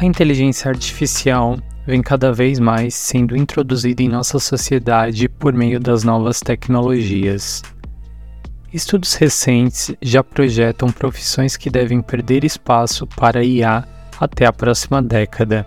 [0.00, 6.04] A inteligência artificial vem cada vez mais sendo introduzida em nossa sociedade por meio das
[6.04, 7.62] novas tecnologias.
[8.72, 13.86] Estudos recentes já projetam profissões que devem perder espaço para IA
[14.18, 15.66] até a próxima década.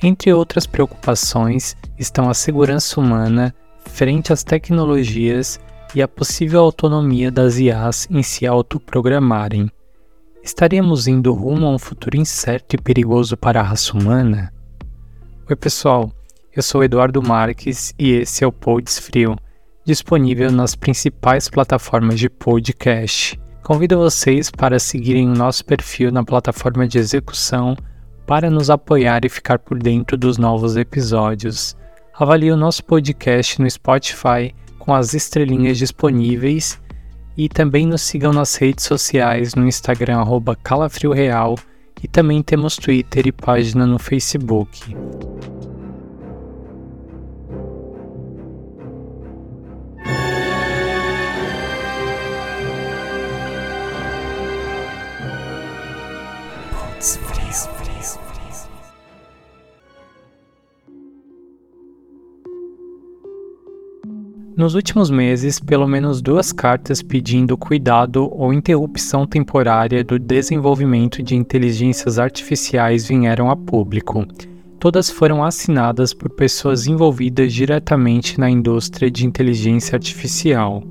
[0.00, 3.52] Entre outras preocupações estão a segurança humana
[3.84, 5.58] frente às tecnologias
[5.92, 9.68] e a possível autonomia das IAs em se autoprogramarem.
[10.46, 14.52] Estaríamos indo rumo a um futuro incerto e perigoso para a raça humana?
[15.50, 16.08] Oi, pessoal.
[16.54, 19.36] Eu sou Eduardo Marques e esse é o Pods Frio,
[19.84, 23.36] disponível nas principais plataformas de podcast.
[23.64, 27.76] Convido vocês para seguirem o nosso perfil na plataforma de execução
[28.24, 31.76] para nos apoiar e ficar por dentro dos novos episódios.
[32.14, 36.80] Avalie o nosso podcast no Spotify com as estrelinhas disponíveis
[37.36, 40.22] e também nos sigam nas redes sociais no Instagram
[40.56, 41.56] calafrioreal
[42.02, 44.94] e também temos Twitter e página no Facebook.
[64.56, 71.36] Nos últimos meses, pelo menos duas cartas pedindo cuidado ou interrupção temporária do desenvolvimento de
[71.36, 74.26] inteligências artificiais vieram a público.
[74.80, 80.82] Todas foram assinadas por pessoas envolvidas diretamente na indústria de inteligência artificial.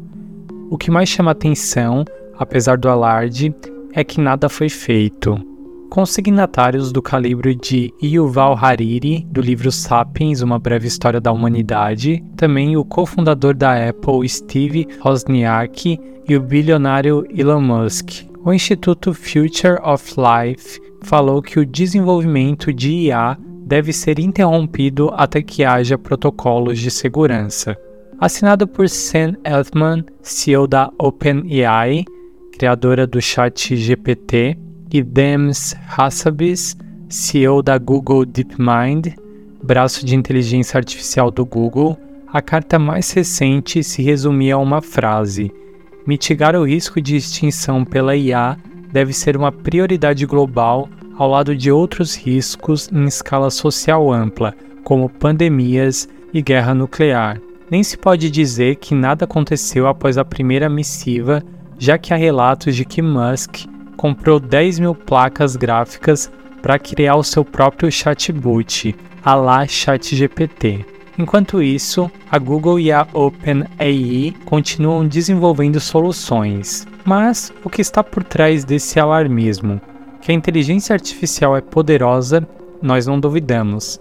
[0.69, 2.05] O que mais chama atenção,
[2.37, 3.51] apesar do alarde,
[3.93, 5.54] é que nada foi feito
[5.89, 12.23] com signatários do calibre de Yuval Hariri, do livro Sapiens, Uma Breve História da Humanidade,
[12.35, 18.25] também o cofundador da Apple, Steve Wozniak, e o bilionário Elon Musk.
[18.43, 25.41] O Instituto Future of Life falou que o desenvolvimento de IA deve ser interrompido até
[25.41, 27.75] que haja protocolos de segurança.
[28.19, 32.05] Assinado por Sam Altman, CEO da OpenAI,
[32.53, 34.57] criadora do chat GPT,
[34.91, 36.77] e Dems Hassabis,
[37.09, 39.15] CEO da Google DeepMind,
[39.63, 41.97] braço de inteligência artificial do Google,
[42.31, 45.51] a carta mais recente se resumia a uma frase:
[46.05, 48.57] mitigar o risco de extinção pela IA
[48.91, 54.53] deve ser uma prioridade global ao lado de outros riscos em escala social ampla,
[54.83, 57.39] como pandemias e guerra nuclear.
[57.69, 61.41] Nem se pode dizer que nada aconteceu após a primeira missiva,
[61.79, 67.23] já que há relatos de que Musk comprou 10 mil placas gráficas para criar o
[67.23, 70.85] seu próprio chatbot, a lá ChatGPT.
[71.17, 76.85] Enquanto isso, a Google e a OpenAI continuam desenvolvendo soluções.
[77.05, 79.79] Mas o que está por trás desse alarmismo?
[80.21, 82.45] Que a inteligência artificial é poderosa,
[82.81, 83.99] nós não duvidamos.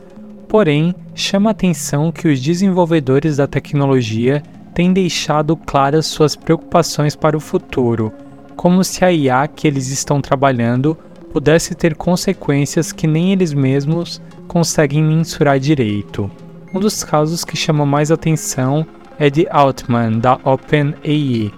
[0.49, 4.43] Porém, chama atenção que os desenvolvedores da tecnologia
[4.75, 8.13] têm deixado claras suas preocupações para o futuro
[8.57, 10.97] como se a IA que eles estão trabalhando
[11.33, 16.31] pudesse ter consequências que nem eles mesmos conseguem mensurar direito.
[16.73, 18.87] Um dos casos que chama mais atenção
[19.19, 21.53] é de Altman, da OpenAI.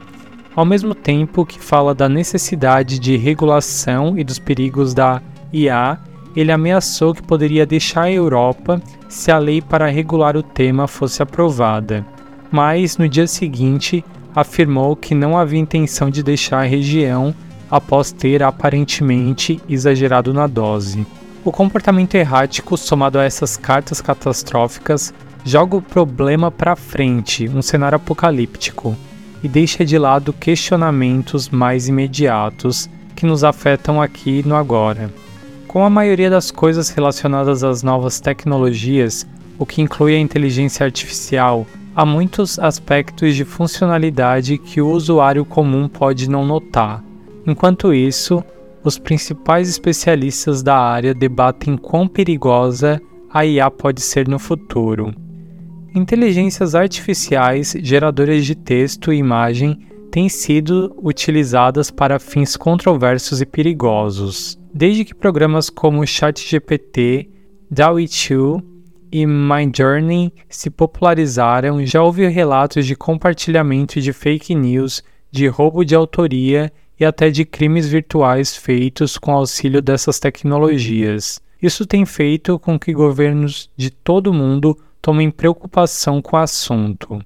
[0.55, 5.21] Ao mesmo tempo que fala da necessidade de regulação e dos perigos da
[5.53, 5.99] IA,
[6.35, 11.23] ele ameaçou que poderia deixar a Europa se a lei para regular o tema fosse
[11.23, 12.05] aprovada.
[12.51, 14.05] Mas no dia seguinte,
[14.37, 17.35] afirmou que não havia intenção de deixar a região
[17.71, 21.07] após ter aparentemente exagerado na dose.
[21.43, 27.97] O comportamento errático, somado a essas cartas catastróficas, joga o problema para frente, um cenário
[27.97, 28.95] apocalíptico,
[29.43, 35.11] e deixa de lado questionamentos mais imediatos que nos afetam aqui no agora.
[35.67, 39.27] Com a maioria das coisas relacionadas às novas tecnologias,
[39.59, 41.67] o que inclui a inteligência artificial,
[41.97, 47.03] há muitos aspectos de funcionalidade que o usuário comum pode não notar.
[47.47, 48.45] Enquanto isso,
[48.85, 53.01] os principais especialistas da área debatem quão perigosa
[53.33, 55.11] a IA pode ser no futuro.
[55.95, 59.79] Inteligências artificiais geradoras de texto e imagem
[60.11, 67.31] têm sido utilizadas para fins controversos e perigosos, desde que programas como ChatGPT,
[67.71, 68.76] DALL-E 2
[69.13, 69.25] e
[69.77, 76.73] Journey se popularizaram, já houve relatos de compartilhamento de fake news, de roubo de autoria
[76.99, 81.41] e até de crimes virtuais feitos com auxílio dessas tecnologias.
[81.61, 87.21] Isso tem feito com que governos de todo o mundo tomem preocupação com o assunto,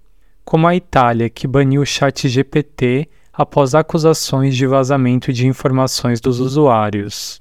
[0.45, 6.41] como a Itália, que baniu o chat GPT após acusações de vazamento de informações dos
[6.41, 7.40] usuários.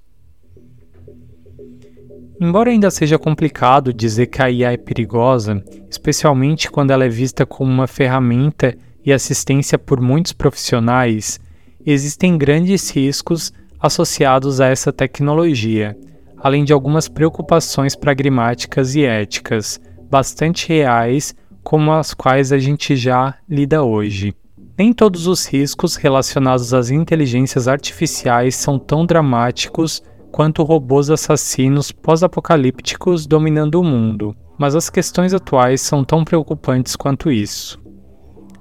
[2.42, 7.46] Embora ainda seja complicado dizer que a IA é perigosa, especialmente quando ela é vista
[7.46, 8.74] como uma ferramenta
[9.06, 11.38] e assistência por muitos profissionais,
[11.86, 15.98] existem grandes riscos associados a essa tecnologia,
[16.38, 19.78] além de algumas preocupações pragmáticas e éticas
[20.10, 24.34] bastante reais, como as quais a gente já lida hoje.
[24.78, 33.26] Nem todos os riscos relacionados às inteligências artificiais são tão dramáticos quanto robôs assassinos pós-apocalípticos
[33.26, 37.80] dominando o mundo, mas as questões atuais são tão preocupantes quanto isso.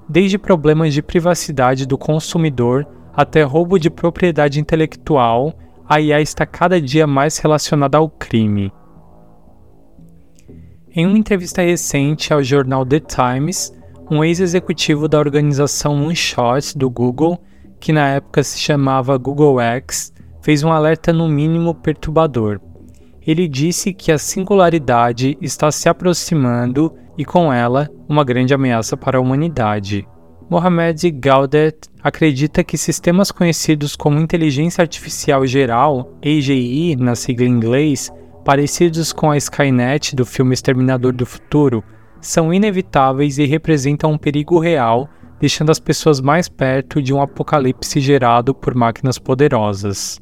[0.07, 5.53] Desde problemas de privacidade do consumidor até roubo de propriedade intelectual,
[5.87, 8.71] a IA está cada dia mais relacionada ao crime.
[10.91, 13.73] Em uma entrevista recente ao jornal The Times,
[14.09, 17.39] um ex-executivo da organização Moonshot do Google,
[17.79, 20.11] que na época se chamava Google X,
[20.49, 22.59] fez um alerta no mínimo perturbador.
[23.21, 29.19] Ele disse que a singularidade está se aproximando e, com ela, uma grande ameaça para
[29.19, 30.07] a humanidade.
[30.49, 38.11] Mohamed Gaudet acredita que sistemas conhecidos como inteligência artificial geral, AGI na sigla em inglês,
[38.43, 41.83] parecidos com a Skynet do filme Exterminador do Futuro,
[42.19, 45.07] são inevitáveis e representam um perigo real,
[45.39, 50.19] deixando as pessoas mais perto de um apocalipse gerado por máquinas poderosas.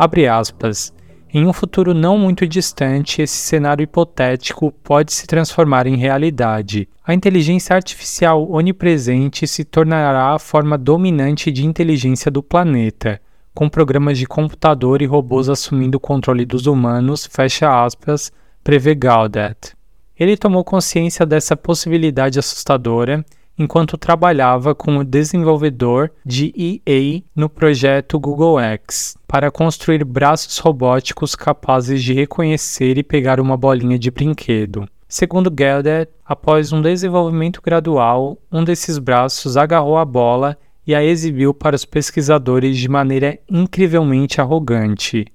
[0.00, 0.94] Abre aspas.
[1.30, 6.88] Em um futuro não muito distante, esse cenário hipotético pode se transformar em realidade.
[7.04, 13.20] A inteligência artificial onipresente se tornará a forma dominante de inteligência do planeta,
[13.54, 18.32] com programas de computador e robôs assumindo o controle dos humanos, fecha aspas,
[18.64, 19.76] prevê Gaudet.
[20.18, 23.22] Ele tomou consciência dessa possibilidade assustadora
[23.60, 32.02] enquanto trabalhava como desenvolvedor de EA no projeto Google X, para construir braços robóticos capazes
[32.02, 34.88] de reconhecer e pegar uma bolinha de brinquedo.
[35.06, 40.56] Segundo Gelder, após um desenvolvimento gradual, um desses braços agarrou a bola
[40.86, 45.26] e a exibiu para os pesquisadores de maneira incrivelmente arrogante.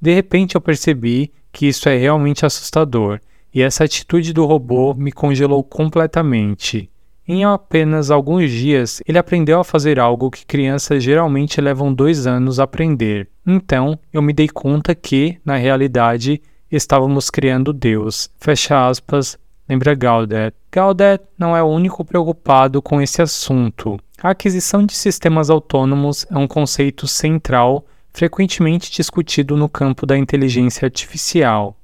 [0.00, 3.20] De repente eu percebi que isso é realmente assustador
[3.54, 6.90] e essa atitude do robô me congelou completamente.
[7.26, 12.58] Em apenas alguns dias, ele aprendeu a fazer algo que crianças geralmente levam dois anos
[12.58, 13.28] a aprender.
[13.46, 16.40] Então, eu me dei conta que, na realidade,
[16.72, 18.30] estávamos criando Deus.
[18.40, 20.54] Fecha aspas, lembra Gaudet.
[20.72, 23.98] Gaudet não é o único preocupado com esse assunto.
[24.22, 30.86] A aquisição de sistemas autônomos é um conceito central frequentemente discutido no campo da inteligência
[30.86, 31.76] artificial.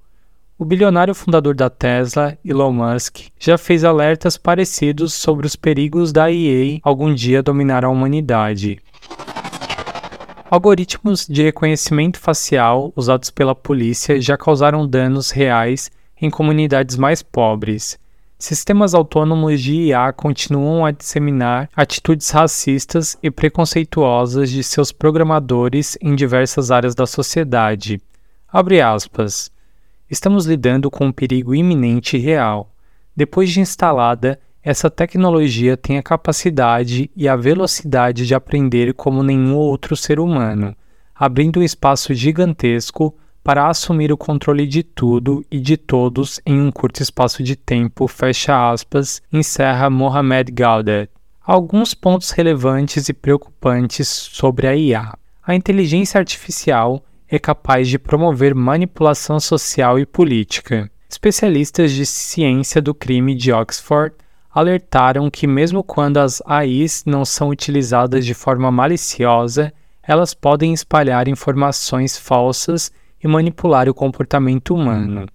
[0.56, 6.30] O bilionário fundador da Tesla, Elon Musk, já fez alertas parecidos sobre os perigos da
[6.30, 8.78] IA algum dia dominar a humanidade.
[10.48, 15.90] Algoritmos de reconhecimento facial usados pela polícia já causaram danos reais
[16.22, 17.98] em comunidades mais pobres.
[18.38, 26.14] Sistemas autônomos de IA continuam a disseminar atitudes racistas e preconceituosas de seus programadores em
[26.14, 28.00] diversas áreas da sociedade.
[28.52, 29.52] Abre aspas.
[30.10, 32.70] Estamos lidando com um perigo iminente e real.
[33.16, 39.54] Depois de instalada, essa tecnologia tem a capacidade e a velocidade de aprender como nenhum
[39.56, 40.76] outro ser humano,
[41.14, 46.70] abrindo um espaço gigantesco para assumir o controle de tudo e de todos em um
[46.70, 51.10] curto espaço de tempo, fecha aspas, encerra Mohamed Gaudet.
[51.42, 55.12] Alguns pontos relevantes e preocupantes sobre a IA.
[55.46, 60.90] A inteligência artificial é capaz de promover manipulação social e política.
[61.08, 64.14] Especialistas de ciência do crime de Oxford
[64.52, 71.28] alertaram que, mesmo quando as AIs não são utilizadas de forma maliciosa, elas podem espalhar
[71.28, 75.26] informações falsas e manipular o comportamento humano.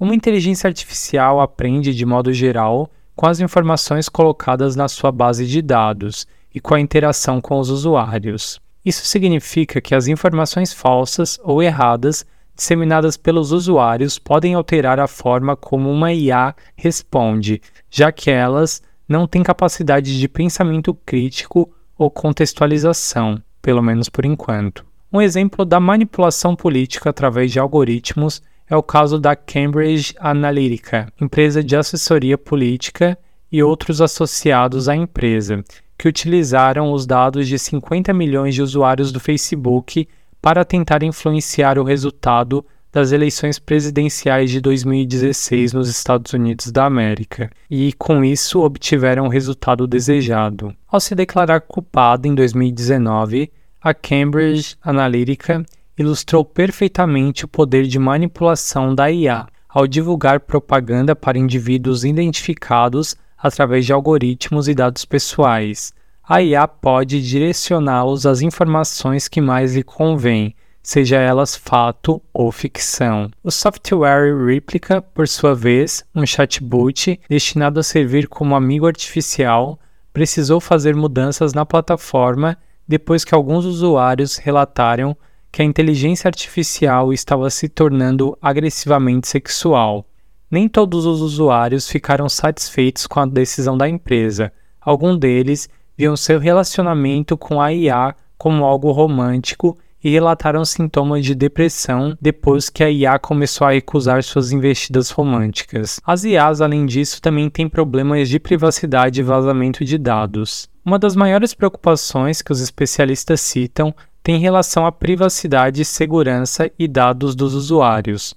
[0.00, 5.60] Uma inteligência artificial aprende de modo geral com as informações colocadas na sua base de
[5.60, 8.60] dados e com a interação com os usuários.
[8.88, 12.24] Isso significa que as informações falsas ou erradas
[12.56, 19.26] disseminadas pelos usuários podem alterar a forma como uma IA responde, já que elas não
[19.26, 24.86] têm capacidade de pensamento crítico ou contextualização, pelo menos por enquanto.
[25.12, 31.62] Um exemplo da manipulação política através de algoritmos é o caso da Cambridge Analytica, empresa
[31.62, 33.18] de assessoria política
[33.52, 35.62] e outros associados à empresa,
[35.98, 40.08] que utilizaram os dados de 50 milhões de usuários do Facebook
[40.40, 47.50] para tentar influenciar o resultado das eleições presidenciais de 2016 nos Estados Unidos da América,
[47.68, 50.74] e com isso obtiveram o resultado desejado.
[50.86, 53.50] Ao se declarar culpada em 2019,
[53.80, 55.64] a Cambridge Analytica
[55.98, 63.86] ilustrou perfeitamente o poder de manipulação da IA ao divulgar propaganda para indivíduos identificados através
[63.86, 65.92] de algoritmos e dados pessoais.
[66.28, 73.30] A IA pode direcioná-los às informações que mais lhe convêm, seja elas fato ou ficção.
[73.42, 79.78] O software Replica, por sua vez, um chatbot destinado a servir como amigo artificial,
[80.12, 85.16] precisou fazer mudanças na plataforma depois que alguns usuários relataram
[85.52, 90.07] que a inteligência artificial estava se tornando agressivamente sexual.
[90.50, 94.50] Nem todos os usuários ficaram satisfeitos com a decisão da empresa.
[94.80, 101.34] Alguns deles viam seu relacionamento com a IA como algo romântico e relataram sintomas de
[101.34, 106.00] depressão depois que a IA começou a recusar suas investidas românticas.
[106.06, 110.68] As IAs, além disso, também têm problemas de privacidade e vazamento de dados.
[110.82, 117.34] Uma das maiores preocupações que os especialistas citam tem relação à privacidade, segurança e dados
[117.34, 118.34] dos usuários.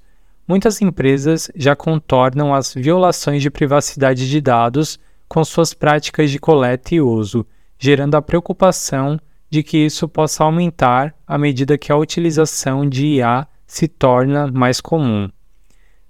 [0.47, 6.93] Muitas empresas já contornam as violações de privacidade de dados com suas práticas de coleta
[6.93, 7.45] e uso,
[7.79, 9.19] gerando a preocupação
[9.49, 14.81] de que isso possa aumentar à medida que a utilização de IA se torna mais
[14.81, 15.29] comum.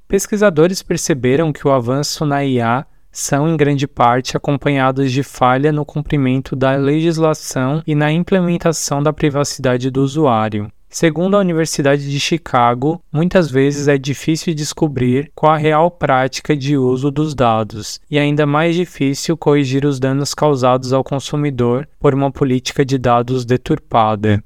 [0.07, 5.85] Pesquisadores perceberam que o avanço na IA são em grande parte acompanhados de falha no
[5.85, 10.71] cumprimento da legislação e na implementação da privacidade do usuário.
[10.93, 16.75] Segundo a Universidade de Chicago, muitas vezes é difícil descobrir qual a real prática de
[16.75, 22.29] uso dos dados, e ainda mais difícil corrigir os danos causados ao consumidor por uma
[22.29, 24.43] política de dados deturpada.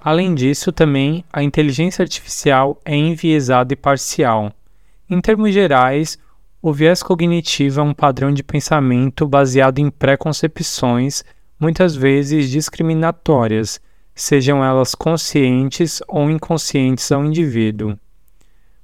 [0.00, 4.50] Além disso, também a inteligência artificial é enviesada e parcial.
[5.10, 6.16] Em termos gerais,
[6.62, 11.22] o viés cognitivo é um padrão de pensamento baseado em preconcepções,
[11.58, 13.80] muitas vezes discriminatórias,
[14.14, 17.98] sejam elas conscientes ou inconscientes ao indivíduo.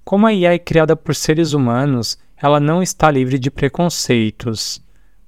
[0.05, 4.83] Como a IA é criada por seres humanos, ela não está livre de preconceitos.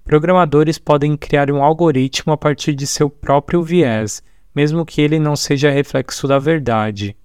[0.04, 4.22] Programadores podem criar um algoritmo a partir de seu próprio viés
[4.54, 7.16] mesmo que ele não seja reflexo da verdade.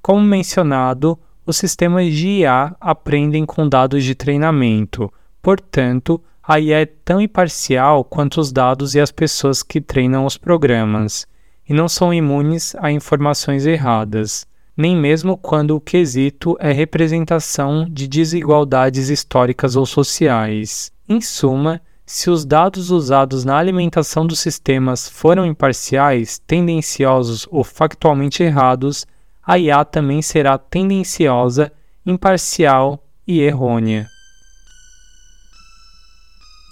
[0.00, 6.86] Como mencionado, os sistemas de IA aprendem com dados de treinamento, portanto, a IA é
[6.86, 11.26] tão imparcial quanto os dados e as pessoas que treinam os programas,
[11.68, 18.06] e não são imunes a informações erradas, nem mesmo quando o quesito é representação de
[18.06, 20.92] desigualdades históricas ou sociais.
[21.08, 28.44] Em suma, se os dados usados na alimentação dos sistemas foram imparciais, tendenciosos ou factualmente
[28.44, 29.04] errados,
[29.44, 31.72] a IA também será tendenciosa,
[32.04, 34.06] imparcial e errônea.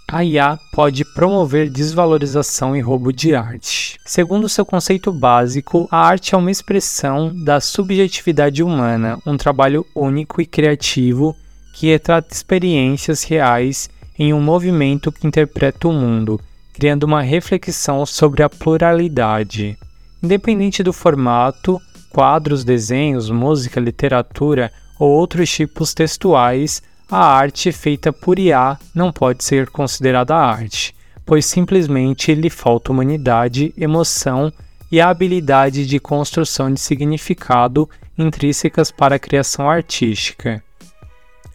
[0.07, 3.99] A IA pode promover desvalorização e roubo de arte.
[4.05, 10.41] Segundo seu conceito básico, a arte é uma expressão da subjetividade humana, um trabalho único
[10.41, 11.35] e criativo
[11.75, 16.41] que retrata experiências reais em um movimento que interpreta o mundo,
[16.73, 19.77] criando uma reflexão sobre a pluralidade.
[20.23, 21.81] Independente do formato,
[22.11, 26.81] quadros, desenhos, música, literatura ou outros tipos textuais,
[27.11, 30.95] a arte feita por IA não pode ser considerada arte,
[31.25, 34.53] pois simplesmente lhe falta humanidade, emoção
[34.91, 40.63] e a habilidade de construção de significado intrínsecas para a criação artística.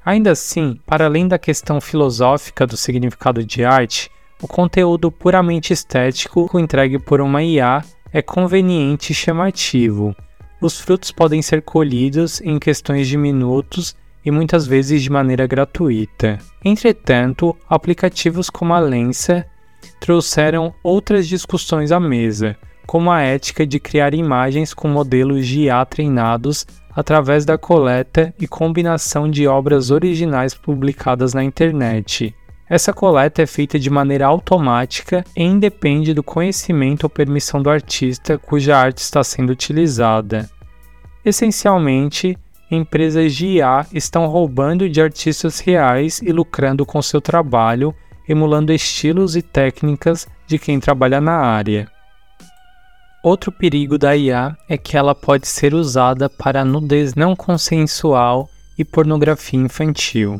[0.06, 4.10] Ainda assim, para além da questão filosófica do significado de arte,
[4.42, 10.16] o conteúdo puramente estético entregue por uma IA é conveniente e chamativo.
[10.62, 13.96] Os frutos podem ser colhidos em questões de minutos
[14.26, 16.38] e muitas vezes de maneira gratuita.
[16.64, 19.46] Entretanto, aplicativos como a Lensa
[20.00, 25.86] trouxeram outras discussões à mesa, como a ética de criar imagens com modelos de IA
[25.86, 32.36] treinados através da coleta e combinação de obras originais publicadas na internet.
[32.70, 38.38] Essa coleta é feita de maneira automática e independe do conhecimento ou permissão do artista
[38.38, 40.50] cuja arte está sendo utilizada.
[41.26, 42.38] Essencialmente,
[42.72, 47.94] empresas de IA estão roubando de artistas reais e lucrando com seu trabalho,
[48.28, 51.90] emulando estilos e técnicas de quem trabalha na área.
[53.24, 58.86] Outro perigo da IA é que ela pode ser usada para nudez não consensual e
[58.86, 60.40] pornografia infantil.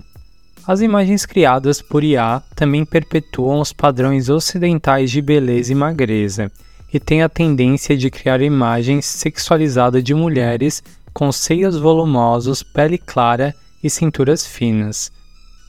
[0.66, 6.52] As imagens criadas por IA também perpetuam os padrões ocidentais de beleza e magreza,
[6.94, 10.84] e têm a tendência de criar imagens sexualizadas de mulheres
[11.20, 15.12] com seios volumosos, pele clara e cinturas finas.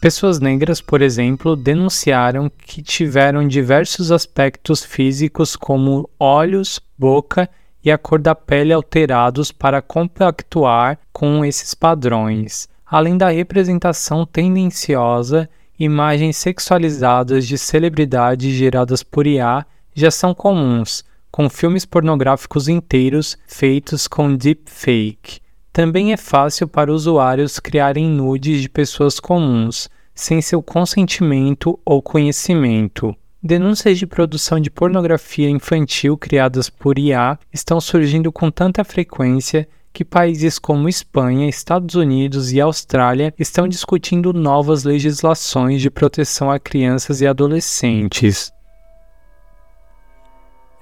[0.01, 7.51] Pessoas negras, por exemplo, denunciaram que tiveram diversos aspectos físicos, como olhos, boca
[7.85, 15.51] e a cor da pele alterados para compactuar com esses padrões, além da representação tendenciosa,
[15.77, 19.67] imagens sexualizadas de celebridades geradas por IA
[19.97, 25.41] já são comuns, com filmes pornográficos inteiros feitos com deepfake.
[25.73, 33.15] Também é fácil para usuários criarem nudes de pessoas comuns, sem seu consentimento ou conhecimento.
[33.43, 40.05] Denúncias de produção de pornografia infantil criadas por IA estão surgindo com tanta frequência que
[40.05, 47.21] países como Espanha, Estados Unidos e Austrália estão discutindo novas legislações de proteção a crianças
[47.21, 48.53] e adolescentes.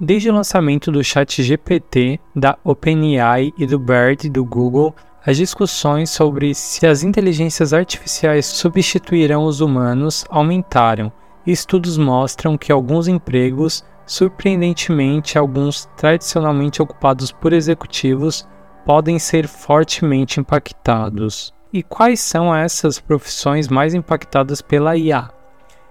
[0.00, 4.94] Desde o lançamento do ChatGPT, da OpenAI e do BERT do Google,
[5.26, 11.10] as discussões sobre se as inteligências artificiais substituirão os humanos aumentaram.
[11.44, 18.46] Estudos mostram que alguns empregos, surpreendentemente alguns tradicionalmente ocupados por executivos,
[18.86, 21.52] podem ser fortemente impactados.
[21.72, 25.28] E quais são essas profissões mais impactadas pela IA?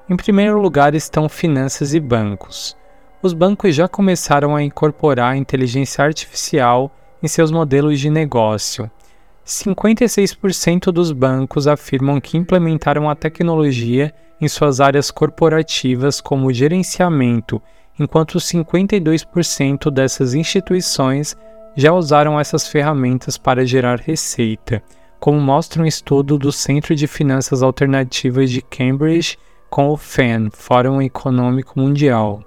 [0.10, 2.78] Em primeiro lugar estão finanças e bancos
[3.22, 8.90] os bancos já começaram a incorporar a inteligência artificial em seus modelos de negócio.
[9.46, 17.62] 56% dos bancos afirmam que implementaram a tecnologia em suas áreas corporativas como gerenciamento,
[18.00, 21.36] enquanto 52% dessas instituições
[21.76, 24.84] já usaram essas ferramentas para gerar receita,
[25.20, 29.38] como mostra um estudo do Centro de Finanças Alternativas de Cambridge
[29.70, 32.44] com o FEN, Fórum Econômico Mundial.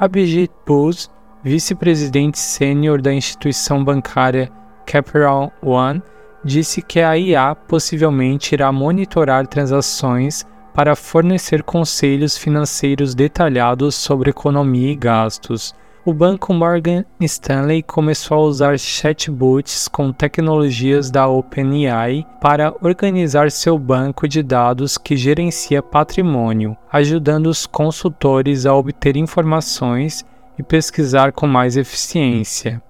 [0.00, 1.10] Abhijit Bose,
[1.44, 4.50] vice-presidente sênior da instituição bancária
[4.86, 6.02] Capital One,
[6.42, 14.90] disse que a IA possivelmente irá monitorar transações para fornecer conselhos financeiros detalhados sobre economia
[14.90, 22.74] e gastos, o banco Morgan Stanley começou a usar chatbots com tecnologias da OpenAI para
[22.80, 30.24] organizar seu banco de dados que gerencia patrimônio, ajudando os consultores a obter informações
[30.58, 32.82] e pesquisar com mais eficiência.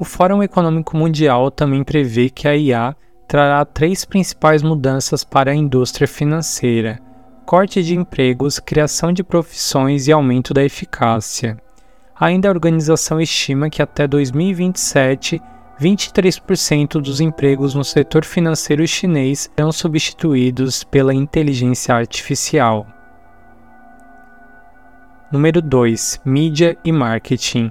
[0.00, 2.96] O Fórum Econômico Mundial também prevê que a IA
[3.28, 6.98] trará três principais mudanças para a indústria financeira:
[7.46, 11.56] corte de empregos, criação de profissões e aumento da eficácia.
[12.20, 15.40] Ainda a organização estima que até 2027,
[15.80, 22.84] 23% dos empregos no setor financeiro chinês serão substituídos pela inteligência artificial.
[25.30, 26.22] Número 2.
[26.24, 27.70] Mídia e marketing.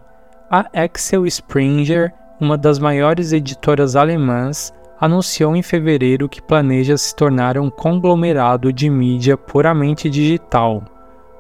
[0.49, 7.57] A Axel Springer, uma das maiores editoras alemãs, anunciou em fevereiro que planeja se tornar
[7.57, 10.83] um conglomerado de mídia puramente digital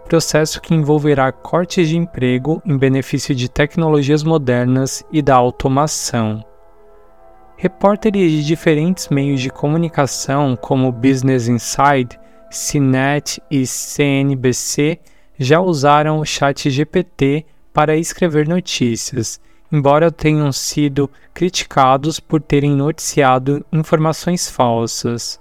[0.07, 6.43] processo que envolverá cortes de emprego em benefício de tecnologias modernas e da automação.
[7.57, 14.99] Repórteres de diferentes meios de comunicação, como Business Insider, CNET e CNBC,
[15.37, 19.41] já usaram o chat GPT para escrever notícias,
[19.71, 25.39] embora tenham sido criticados por terem noticiado informações falsas.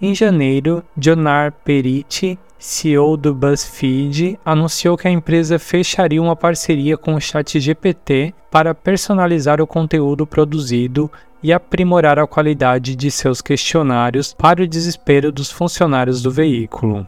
[0.00, 7.14] Em janeiro, Jonar Peritti CEO do BuzzFeed, anunciou que a empresa fecharia uma parceria com
[7.14, 14.62] o ChatGPT para personalizar o conteúdo produzido e aprimorar a qualidade de seus questionários para
[14.62, 17.06] o desespero dos funcionários do veículo.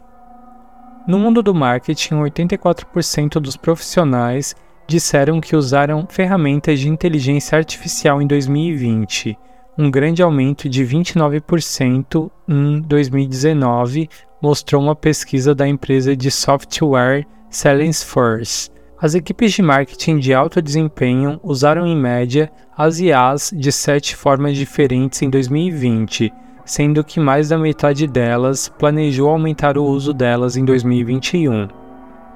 [1.08, 4.54] No mundo do marketing, 84% dos profissionais
[4.86, 9.38] disseram que usaram ferramentas de inteligência artificial em 2020,
[9.78, 14.10] um grande aumento de 29% em 2019
[14.46, 18.70] mostrou uma pesquisa da empresa de software Salesforce.
[18.96, 24.56] As equipes de marketing de alto desempenho usaram em média as IAs de sete formas
[24.56, 26.32] diferentes em 2020,
[26.64, 31.66] sendo que mais da metade delas planejou aumentar o uso delas em 2021.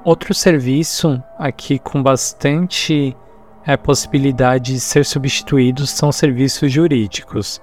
[0.04, 3.16] Outro serviço aqui com bastante
[3.64, 7.62] é, possibilidade de ser substituído são serviços jurídicos.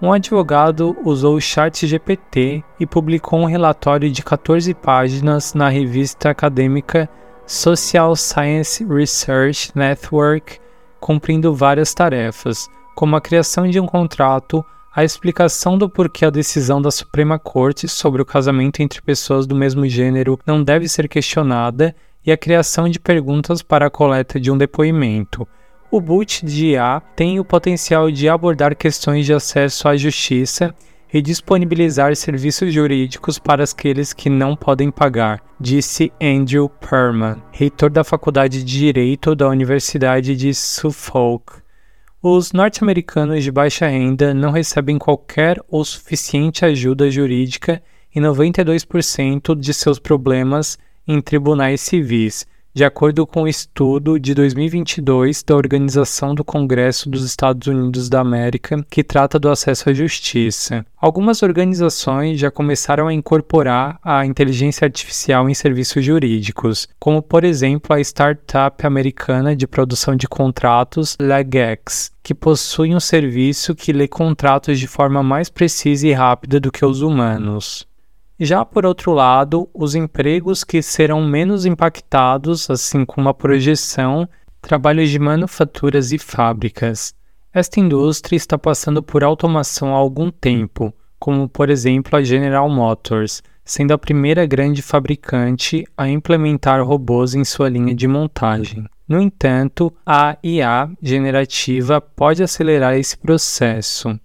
[0.00, 7.08] Um advogado usou o ChatGPT e publicou um relatório de 14 páginas na revista acadêmica
[7.44, 10.60] Social Science Research Network,
[11.00, 16.80] cumprindo várias tarefas, como a criação de um contrato, a explicação do porquê a decisão
[16.80, 21.92] da Suprema Corte sobre o casamento entre pessoas do mesmo gênero não deve ser questionada
[22.24, 25.44] e a criação de perguntas para a coleta de um depoimento.
[25.90, 30.74] O boot de IA tem o potencial de abordar questões de acesso à justiça,
[31.12, 38.04] e disponibilizar serviços jurídicos para aqueles que não podem pagar, disse Andrew Perman, reitor da
[38.04, 41.62] Faculdade de Direito da Universidade de Suffolk.
[42.22, 47.82] Os norte-americanos de baixa renda não recebem qualquer ou suficiente ajuda jurídica
[48.14, 52.46] e 92% de seus problemas em tribunais civis,
[52.78, 58.20] de acordo com um estudo de 2022 da Organização do Congresso dos Estados Unidos da
[58.20, 60.86] América, que trata do acesso à justiça.
[60.96, 67.96] Algumas organizações já começaram a incorporar a inteligência artificial em serviços jurídicos, como por exemplo
[67.96, 74.78] a startup americana de produção de contratos LegX, que possui um serviço que lê contratos
[74.78, 77.88] de forma mais precisa e rápida do que os humanos.
[78.40, 84.28] Já por outro lado, os empregos que serão menos impactados, assim como a projeção,
[84.62, 87.12] trabalhos de manufaturas e fábricas.
[87.52, 93.42] Esta indústria está passando por automação há algum tempo, como por exemplo a General Motors,
[93.64, 98.86] sendo a primeira grande fabricante a implementar robôs em sua linha de montagem.
[99.08, 104.16] No entanto, a IA generativa pode acelerar esse processo.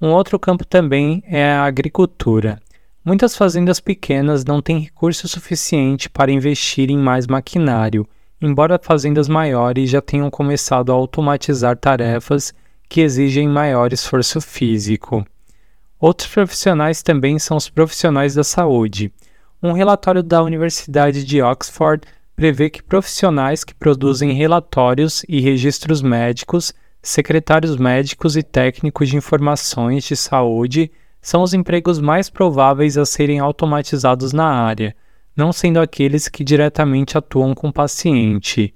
[0.00, 2.61] Um outro campo também é a agricultura.
[3.04, 8.06] Muitas fazendas pequenas não têm recurso suficiente para investir em mais maquinário,
[8.40, 12.54] embora fazendas maiores já tenham começado a automatizar tarefas
[12.88, 15.26] que exigem maior esforço físico.
[15.98, 19.12] Outros profissionais também são os profissionais da saúde.
[19.60, 26.72] Um relatório da Universidade de Oxford prevê que profissionais que produzem relatórios e registros médicos,
[27.02, 30.88] secretários médicos e técnicos de informações de saúde
[31.22, 34.94] são os empregos mais prováveis a serem automatizados na área,
[35.36, 38.74] não sendo aqueles que diretamente atuam com o paciente.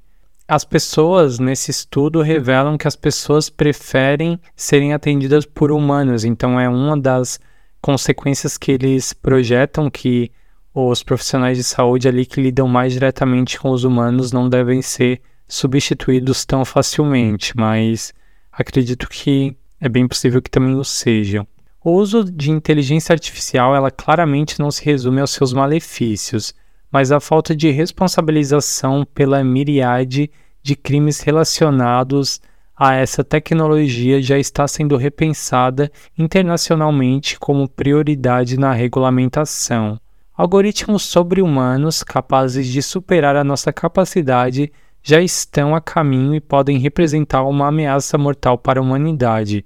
[0.48, 6.68] As pessoas nesse estudo revelam que as pessoas preferem serem atendidas por humanos, então é
[6.68, 7.40] uma das
[7.82, 10.30] consequências que eles projetam que
[10.72, 15.20] os profissionais de saúde ali que lidam mais diretamente com os humanos não devem ser
[15.48, 18.14] substituídos tão facilmente, mas
[18.52, 21.46] acredito que é bem possível que também o sejam.
[21.88, 26.52] O uso de inteligência artificial ela claramente não se resume aos seus malefícios,
[26.90, 30.28] mas à falta de responsabilização pela miríade
[30.60, 32.40] de crimes relacionados
[32.76, 39.96] a essa tecnologia já está sendo repensada internacionalmente como prioridade na regulamentação.
[40.36, 44.72] Algoritmos sobre-humanos capazes de superar a nossa capacidade
[45.04, 49.64] já estão a caminho e podem representar uma ameaça mortal para a humanidade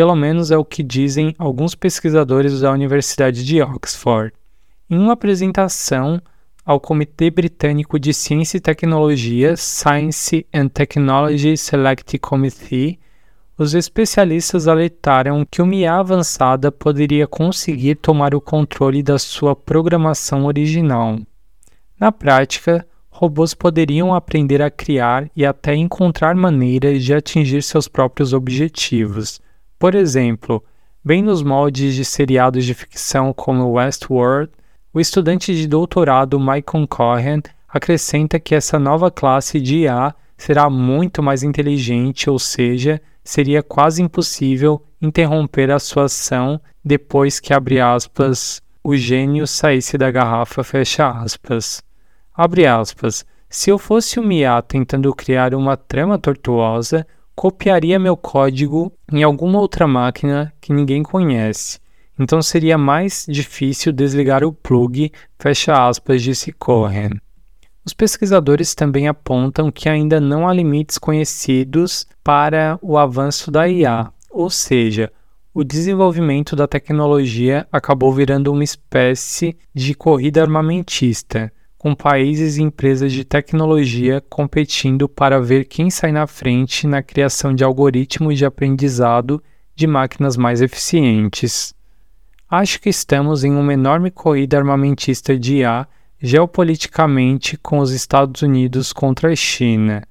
[0.00, 4.32] pelo menos é o que dizem alguns pesquisadores da Universidade de Oxford.
[4.88, 6.22] Em uma apresentação
[6.64, 12.98] ao Comitê Britânico de Ciência e Tecnologia Science and Technology Select Committee,
[13.58, 20.46] os especialistas alertaram que uma IA avançada poderia conseguir tomar o controle da sua programação
[20.46, 21.18] original.
[22.00, 28.32] Na prática, robôs poderiam aprender a criar e até encontrar maneiras de atingir seus próprios
[28.32, 29.42] objetivos
[29.80, 30.62] por exemplo,
[31.02, 34.52] bem nos moldes de seriados de ficção como Westworld,
[34.92, 41.22] o estudante de doutorado Michael Cohen acrescenta que essa nova classe de IA será muito
[41.22, 48.60] mais inteligente, ou seja, seria quase impossível interromper a sua ação depois que, abre aspas,
[48.84, 51.82] o gênio saísse da garrafa, fecha aspas.
[52.34, 53.24] Abre aspas.
[53.48, 57.06] Se eu fosse um IA tentando criar uma trama tortuosa,
[57.40, 61.80] copiaria meu código em alguma outra máquina que ninguém conhece.
[62.18, 67.12] Então seria mais difícil desligar o plug, fecha aspas, disse Cohen.
[67.82, 74.12] Os pesquisadores também apontam que ainda não há limites conhecidos para o avanço da IA,
[74.30, 75.10] ou seja,
[75.54, 81.50] o desenvolvimento da tecnologia acabou virando uma espécie de corrida armamentista,
[81.80, 87.54] com países e empresas de tecnologia competindo para ver quem sai na frente na criação
[87.54, 89.42] de algoritmos de aprendizado
[89.74, 91.74] de máquinas mais eficientes.
[92.50, 95.88] Acho que estamos em uma enorme corrida armamentista de IA
[96.20, 100.02] geopoliticamente com os Estados Unidos contra a China.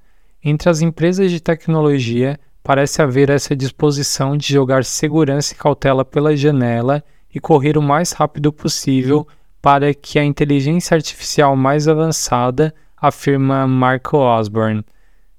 [0.42, 6.36] Entre as empresas de tecnologia, parece haver essa disposição de jogar segurança e cautela pela
[6.36, 7.00] janela
[7.32, 9.24] e correr o mais rápido possível
[9.62, 14.84] para que a inteligência artificial mais avançada, afirma Marco Osborne,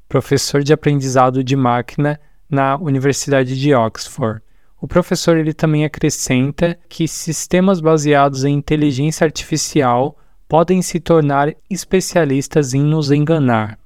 [0.09, 4.41] professor de aprendizado de máquina na Universidade de Oxford.
[4.79, 10.17] O professor ele também acrescenta que sistemas baseados em inteligência artificial
[10.49, 13.77] podem se tornar especialistas em nos enganar.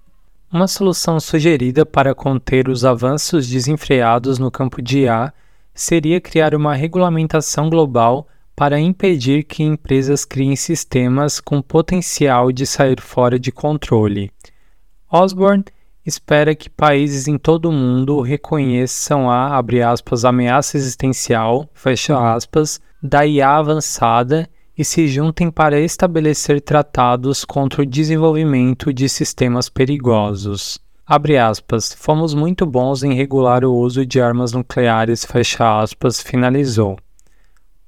[0.52, 5.34] Uma solução sugerida para conter os avanços desenfreados no campo de IA
[5.74, 13.02] seria criar uma regulamentação global para impedir que empresas criem sistemas com potencial de sair
[13.02, 14.32] fora de controle.
[15.12, 15.66] Osborne
[16.06, 21.70] espera que países em todo o mundo reconheçam a aspas, ameaça existencial
[22.16, 29.70] aspas, da IA avançada e se juntem para estabelecer tratados contra o desenvolvimento de sistemas
[29.70, 30.80] perigosos.
[31.08, 35.26] Aspas, fomos muito bons em regular o uso de armas nucleares,
[35.60, 36.98] aspas, finalizou.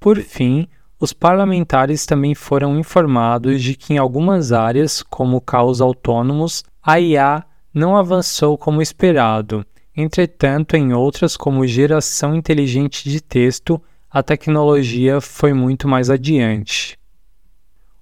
[0.07, 6.63] Por fim, os parlamentares também foram informados de que em algumas áreas, como carros autônomos,
[6.81, 7.43] a IA
[7.73, 9.65] não avançou como esperado.
[9.93, 16.97] Entretanto, em outras, como geração inteligente de texto, a tecnologia foi muito mais adiante.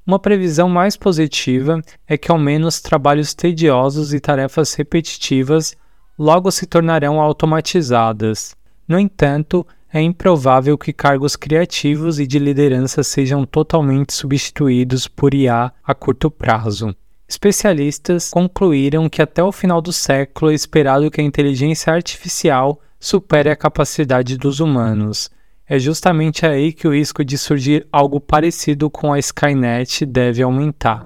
[0.06, 5.76] Uma previsão mais positiva é que ao menos trabalhos tediosos e tarefas repetitivas
[6.20, 8.56] logo se tornarão automatizadas.
[8.88, 9.66] No entanto,
[9.96, 16.30] é improvável que cargos criativos e de liderança sejam totalmente substituídos por IA a curto
[16.30, 16.94] prazo.
[17.26, 23.50] Especialistas concluíram que até o final do século é esperado que a inteligência artificial supere
[23.50, 25.32] a capacidade dos humanos,
[25.66, 31.06] é justamente aí que o risco de surgir algo parecido com a Skynet deve aumentar.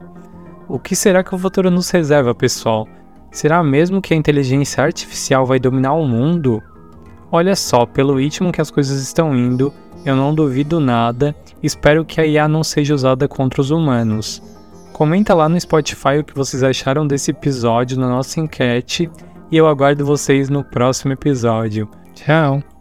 [0.67, 2.88] O que será que o futuro nos reserva, pessoal?
[3.32, 6.60] Será mesmo que a inteligência artificial vai dominar o mundo?
[7.31, 9.73] Olha só, pelo ritmo que as coisas estão indo,
[10.05, 14.41] eu não duvido nada, espero que a IA não seja usada contra os humanos.
[14.93, 19.09] Comenta lá no Spotify o que vocês acharam desse episódio na nossa enquete
[19.51, 21.89] e eu aguardo vocês no próximo episódio.
[22.13, 22.78] Tchau!